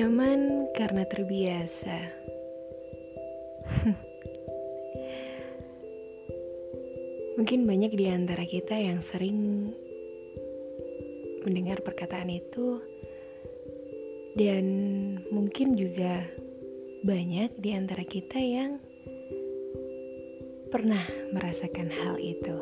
[0.00, 1.98] Nyaman karena terbiasa.
[7.36, 9.68] Mungkin banyak di antara kita yang sering
[11.44, 12.80] mendengar perkataan itu,
[14.40, 14.64] dan
[15.28, 16.24] mungkin juga
[17.04, 18.80] banyak di antara kita yang
[20.72, 21.04] pernah
[21.36, 22.56] merasakan hal itu.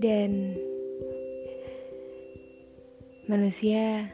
[0.00, 0.56] Dan
[3.30, 4.10] Manusia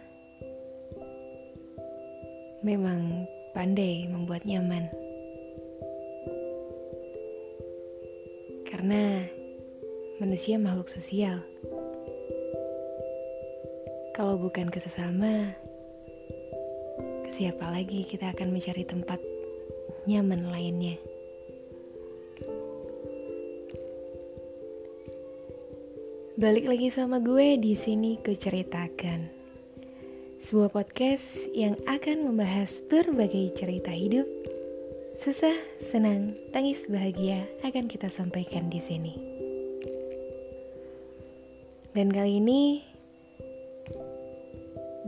[2.61, 3.25] memang
[3.57, 4.93] pandai membuat nyaman.
[8.69, 9.25] Karena
[10.21, 11.41] manusia makhluk sosial.
[14.13, 15.57] Kalau bukan ke sesama,
[17.25, 19.17] ke siapa lagi kita akan mencari tempat
[20.05, 21.01] nyaman lainnya.
[26.37, 29.25] Balik lagi sama gue di sini keceritakan.
[30.37, 34.29] Sebuah podcast yang akan membahas berbagai cerita hidup.
[35.17, 39.17] Susah, senang, tangis, bahagia akan kita sampaikan di sini.
[41.97, 42.85] Dan kali ini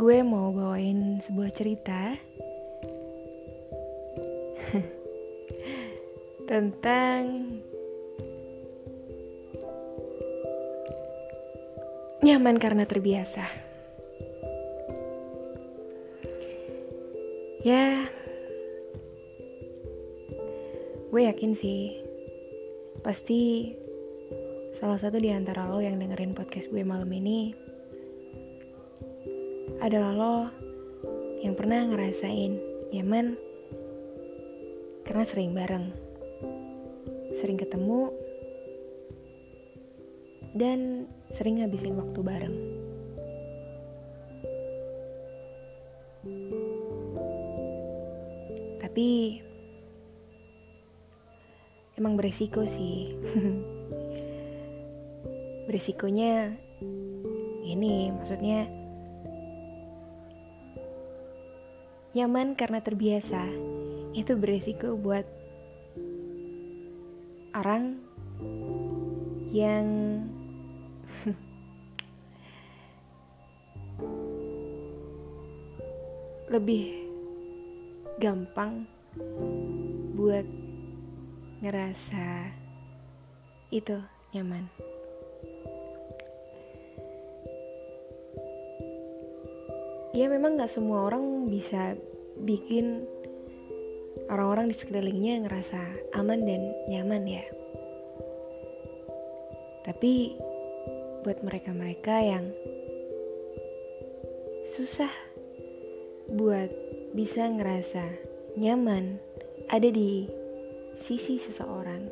[0.01, 2.17] gue mau bawain sebuah cerita
[6.49, 7.21] tentang
[12.29, 13.49] nyaman karena terbiasa.
[17.65, 18.05] Ya,
[21.09, 22.05] gue yakin sih,
[23.01, 23.73] pasti
[24.77, 27.57] salah satu di antara lo yang dengerin podcast gue malam ini
[29.81, 30.37] adalah lo
[31.41, 32.61] yang pernah ngerasain
[32.93, 33.41] nyaman
[35.09, 35.97] karena sering bareng,
[37.41, 38.13] sering ketemu,
[40.53, 42.57] dan sering ngabisin waktu bareng.
[48.81, 49.09] Tapi
[52.01, 53.13] emang beresiko sih.
[55.69, 56.57] Beresikonya
[57.69, 58.65] ini maksudnya
[62.17, 63.45] nyaman karena terbiasa.
[64.17, 65.29] Itu beresiko buat
[67.53, 68.01] orang
[69.53, 69.85] yang
[76.49, 77.05] lebih
[78.17, 78.89] gampang
[80.17, 80.49] buat
[81.61, 82.49] ngerasa
[83.69, 84.01] itu
[84.33, 84.65] nyaman.
[90.17, 91.95] Ya memang gak semua orang bisa
[92.41, 93.05] bikin
[94.33, 95.81] orang-orang di sekelilingnya ngerasa
[96.17, 97.45] aman dan nyaman ya.
[99.85, 100.33] Tapi
[101.29, 102.45] buat mereka-mereka yang
[104.65, 105.28] susah
[106.29, 106.69] buat
[107.17, 108.05] bisa ngerasa
[108.61, 109.17] nyaman
[109.73, 110.29] ada di
[110.97, 112.05] sisi seseorang.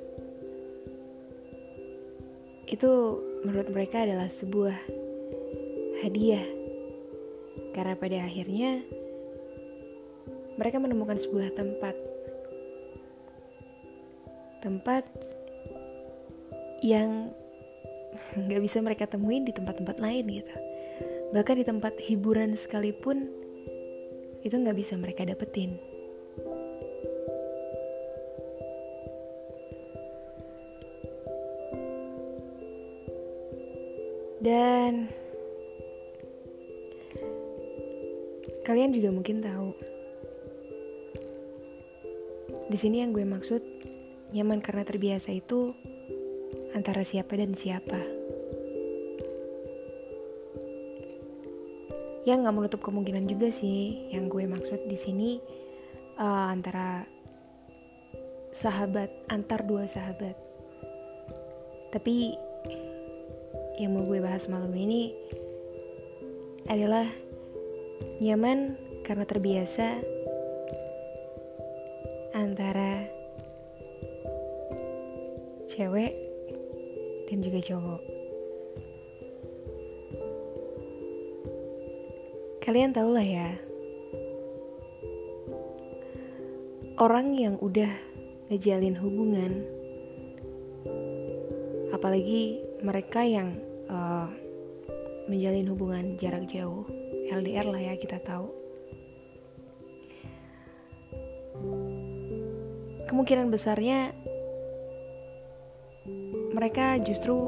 [2.67, 4.77] Itu menurut mereka adalah sebuah
[6.01, 6.45] hadiah.
[7.77, 8.81] Karena pada akhirnya
[10.57, 11.97] mereka menemukan sebuah tempat.
[14.65, 15.05] Tempat
[16.81, 17.31] yang
[18.49, 20.55] nggak bisa mereka temuin di tempat-tempat lain gitu.
[21.37, 23.46] Bahkan di tempat hiburan sekalipun
[24.47, 25.75] itu nggak bisa mereka dapetin.
[34.39, 35.11] Dan
[38.63, 39.75] kalian juga mungkin tahu.
[42.71, 43.63] Di sini yang gue maksud
[44.31, 45.75] nyaman karena terbiasa itu
[46.79, 48.26] antara siapa dan siapa.
[52.27, 55.31] Ya nggak menutup kemungkinan juga sih yang gue maksud di sini
[56.19, 57.07] uh, antara
[58.51, 60.35] sahabat antar dua sahabat
[61.95, 62.35] tapi
[63.79, 65.15] yang mau gue bahas malam ini
[66.67, 67.07] adalah
[68.19, 68.75] nyaman
[69.07, 70.03] karena terbiasa
[72.35, 73.07] antara
[75.71, 76.13] cewek
[77.29, 78.16] dan juga cowok.
[82.67, 83.55] Kalian tahu lah ya,
[86.99, 87.95] orang yang udah
[88.51, 89.63] ngejalin hubungan,
[91.95, 93.55] apalagi mereka yang
[93.87, 94.27] uh,
[95.31, 96.83] menjalin hubungan jarak jauh,
[97.31, 98.51] LDR lah ya kita tahu.
[103.07, 104.11] Kemungkinan besarnya
[106.51, 107.47] mereka justru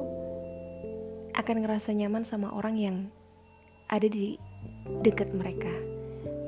[1.34, 2.96] akan ngerasa nyaman sama orang yang
[3.90, 4.38] ada di
[5.04, 5.70] dekat mereka,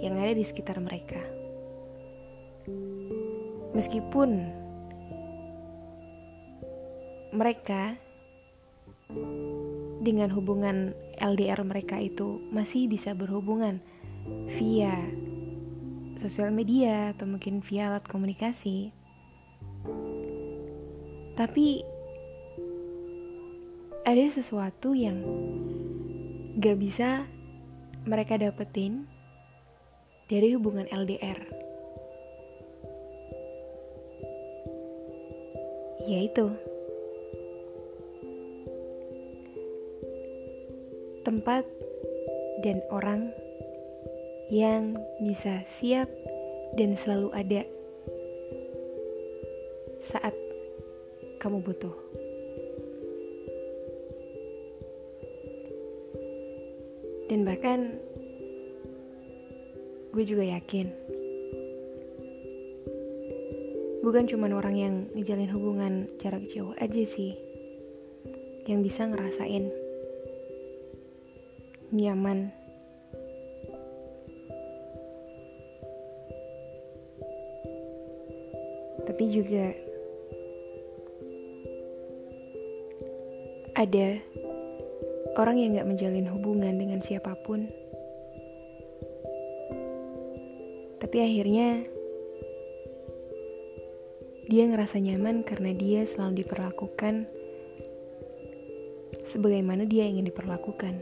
[0.01, 1.21] yang ada di sekitar mereka.
[3.77, 4.51] Meskipun
[7.31, 7.95] mereka
[10.01, 13.79] dengan hubungan LDR mereka itu masih bisa berhubungan
[14.59, 14.97] via
[16.19, 18.93] sosial media atau mungkin via alat komunikasi.
[21.39, 21.81] Tapi
[24.05, 25.23] ada sesuatu yang
[26.61, 27.25] gak bisa
[28.05, 29.05] mereka dapetin
[30.31, 31.41] dari hubungan LDR.
[36.09, 36.51] Yaitu
[41.23, 41.63] tempat
[42.65, 43.31] dan orang
[44.51, 46.11] yang bisa siap
[46.75, 47.63] dan selalu ada
[50.03, 50.35] saat
[51.39, 52.20] kamu butuh.
[57.31, 57.95] Dan bahkan
[60.11, 60.91] gue juga yakin
[64.03, 67.39] bukan cuma orang yang ngejalin hubungan jarak jauh aja sih
[68.67, 69.71] yang bisa ngerasain
[71.95, 72.51] nyaman.
[79.07, 79.75] Tapi juga
[83.79, 84.19] ada
[85.41, 87.65] orang yang gak menjalin hubungan dengan siapa pun
[91.01, 91.89] tapi akhirnya
[94.53, 97.25] dia ngerasa nyaman karena dia selalu diperlakukan
[99.25, 101.01] sebagaimana dia ingin diperlakukan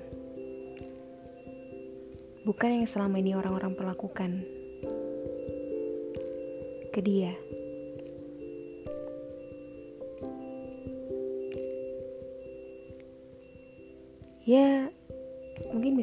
[2.46, 4.46] bukan yang selama ini orang-orang perlakukan
[6.98, 7.30] ke dia.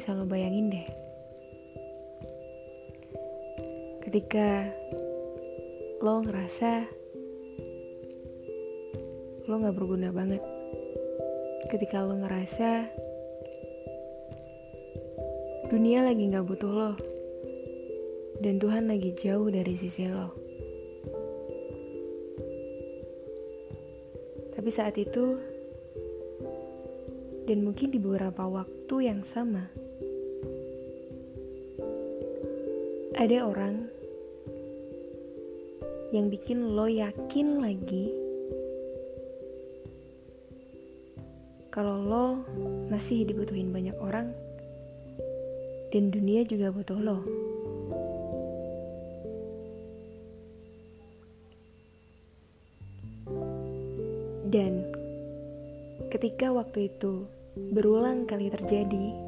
[0.05, 0.85] Bisa lo bayangin deh.
[4.05, 4.69] Ketika
[5.97, 6.85] lo ngerasa
[9.49, 10.45] lo gak berguna banget.
[11.73, 12.85] Ketika lo ngerasa
[15.73, 16.93] Dunia lagi gak butuh lo,
[18.45, 20.29] dan Tuhan lagi jauh dari sisi lo.
[24.53, 25.41] Tapi saat itu,
[27.49, 29.84] dan mungkin di beberapa waktu yang sama,
[33.25, 33.89] ada orang
[36.13, 38.13] yang bikin lo yakin lagi
[41.73, 42.25] kalau lo
[42.93, 44.29] masih dibutuhin banyak orang
[45.89, 47.25] dan dunia juga butuh lo.
[54.53, 54.85] Dan
[56.13, 57.25] ketika waktu itu
[57.73, 59.24] berulang kali terjadi,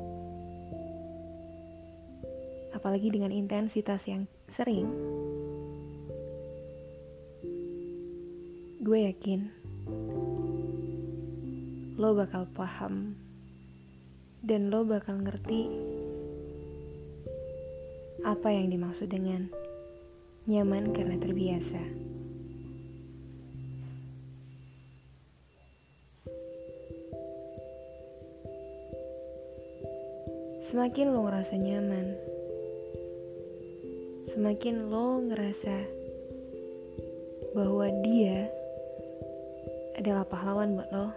[2.77, 4.85] apalagi dengan intensitas yang sering,
[8.77, 9.49] gue yakin
[11.97, 13.17] lo bakal paham
[14.45, 15.65] dan lo bakal ngerti
[18.21, 19.49] apa yang dimaksud dengan
[20.45, 21.81] nyaman karena terbiasa?
[30.67, 32.36] Semakin lo ngerasa nyaman,
[34.37, 35.73] semakin lo ngerasa
[37.57, 38.45] bahwa dia
[39.97, 41.09] adalah pahlawan buat lo.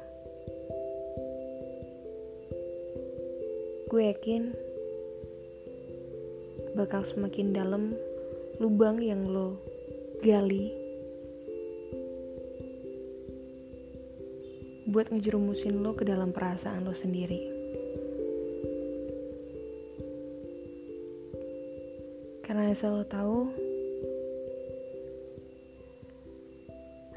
[3.93, 4.57] Gue yakin
[6.73, 7.93] bakal semakin dalam
[8.57, 9.61] lubang yang lo
[10.25, 10.73] gali
[14.89, 17.60] buat ngejerumusin lo ke dalam perasaan lo sendiri.
[22.71, 23.51] Asal lo tahu,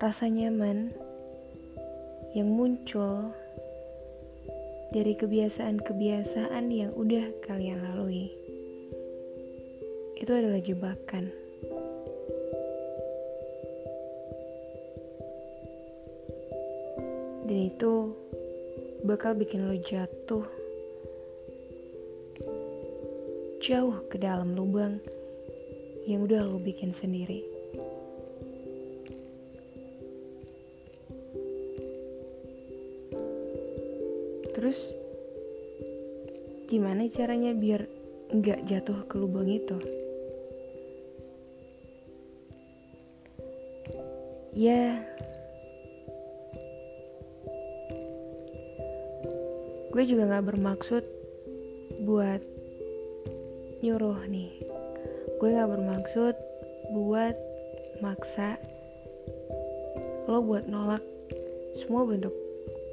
[0.01, 0.89] rasa nyaman
[2.33, 3.29] yang muncul
[4.89, 8.33] dari kebiasaan-kebiasaan yang udah kalian lalui
[10.17, 11.29] itu adalah jebakan.
[17.45, 17.93] Dan itu
[19.05, 20.49] bakal bikin lo jatuh
[23.61, 24.97] jauh ke dalam lubang
[26.07, 27.43] yang udah lo bikin sendiri.
[34.55, 34.79] Terus
[36.71, 37.85] gimana caranya biar
[38.33, 39.77] nggak jatuh ke lubang itu?
[44.53, 45.01] ya
[49.89, 51.03] gue juga gak bermaksud
[52.05, 52.41] buat
[53.81, 54.53] nyuruh nih
[55.43, 56.35] gue gak bermaksud
[56.95, 57.35] buat
[57.99, 58.55] maksa
[60.23, 61.03] lo buat nolak
[61.83, 62.31] semua bentuk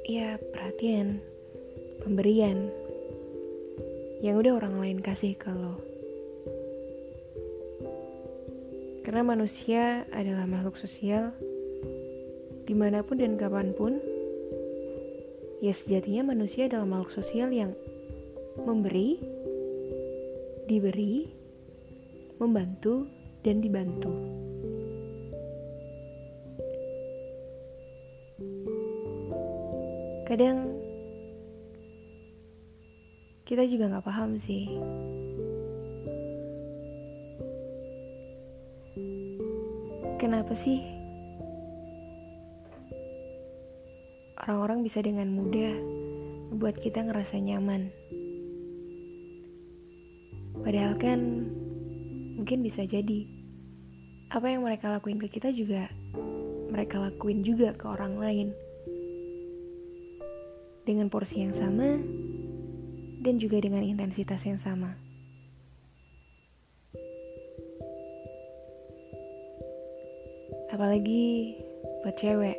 [0.03, 1.23] ya perhatian
[2.03, 2.67] pemberian
[4.19, 5.79] yang udah orang lain kasih ke lo.
[9.07, 11.31] Karena manusia adalah makhluk sosial
[12.67, 13.95] di mana pun dan kapan pun
[15.63, 17.71] ya sejatinya manusia adalah makhluk sosial yang
[18.59, 19.23] memberi
[20.67, 21.39] diberi
[22.41, 23.05] membantu
[23.45, 24.09] dan dibantu.
[30.25, 30.73] Kadang
[33.45, 34.65] kita juga nggak paham sih.
[40.17, 40.81] Kenapa sih
[44.41, 45.77] orang-orang bisa dengan mudah
[46.49, 47.93] membuat kita ngerasa nyaman?
[50.61, 51.21] Padahal kan
[52.41, 53.29] mungkin bisa jadi
[54.33, 55.93] apa yang mereka lakuin ke kita juga
[56.73, 58.49] mereka lakuin juga ke orang lain
[60.81, 62.01] dengan porsi yang sama
[63.21, 64.97] dan juga dengan intensitas yang sama.
[70.73, 71.61] Apalagi
[72.01, 72.57] buat cewek.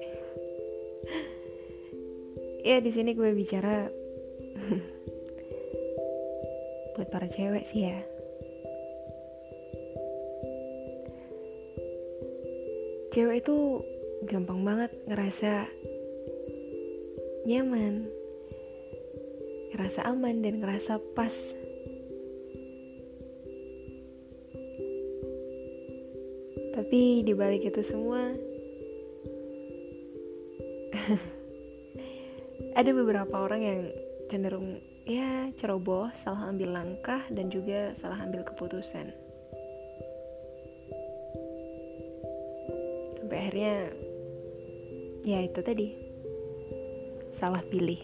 [2.71, 3.91] ya di sini gue bicara
[6.95, 8.22] buat para cewek sih ya.
[13.13, 13.85] Cewek itu
[14.25, 15.69] gampang banget ngerasa
[17.45, 18.09] nyaman,
[19.77, 21.37] ngerasa aman dan ngerasa pas.
[26.73, 28.33] Tapi di balik itu semua
[32.81, 33.81] ada beberapa orang yang
[34.33, 39.22] cenderung ya ceroboh, salah ambil langkah dan juga salah ambil keputusan.
[43.53, 43.93] Akhirnya
[45.29, 45.93] ya itu tadi
[47.37, 48.01] salah pilih.